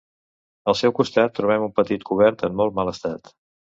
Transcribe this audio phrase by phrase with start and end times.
[0.71, 3.35] Al seu costat trobem un petit cobert en molt mal estat.